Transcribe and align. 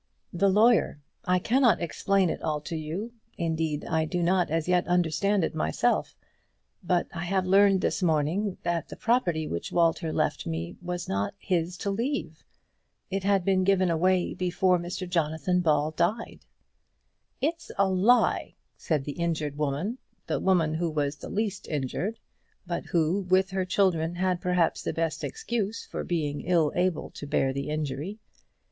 "The 0.33 0.49
lawyer. 0.49 0.99
I 1.25 1.37
cannot 1.37 1.79
explain 1.79 2.31
it 2.31 2.41
all 2.41 2.59
to 2.61 2.75
you; 2.75 3.11
indeed, 3.37 3.85
I 3.85 4.05
do 4.05 4.23
not 4.23 4.49
as 4.49 4.67
yet 4.67 4.87
understand 4.87 5.43
it 5.43 5.53
myself; 5.53 6.17
but 6.83 7.07
I 7.13 7.23
have 7.25 7.45
learned 7.45 7.81
this 7.81 8.01
morning 8.01 8.57
that 8.63 8.89
the 8.89 8.95
property 8.95 9.45
which 9.47 9.71
Walter 9.71 10.11
left 10.11 10.47
me 10.47 10.75
was 10.81 11.07
not 11.07 11.35
his 11.37 11.77
to 11.77 11.91
leave. 11.91 12.43
It 13.11 13.23
had 13.23 13.45
been 13.45 13.63
given 13.63 13.91
away 13.91 14.33
before 14.33 14.79
Mr 14.79 15.07
Jonathan 15.07 15.59
Ball 15.61 15.91
died." 15.91 16.47
"It's 17.39 17.69
a 17.77 17.87
lie!" 17.87 18.55
said 18.75 19.03
the 19.03 19.11
injured 19.19 19.55
woman, 19.55 19.99
the 20.25 20.39
woman 20.39 20.73
who 20.73 20.89
was 20.89 21.17
the 21.17 21.29
least 21.29 21.67
injured, 21.67 22.17
but 22.65 22.85
who, 22.87 23.27
with 23.29 23.51
her 23.51 23.65
children, 23.65 24.15
had 24.15 24.41
perhaps 24.41 24.81
the 24.81 24.93
best 24.93 25.23
excuse 25.23 25.85
for 25.85 26.03
being 26.03 26.41
ill 26.41 26.71
able 26.73 27.11
to 27.11 27.27
bear 27.27 27.53
the 27.53 27.69
injury. 27.69 28.17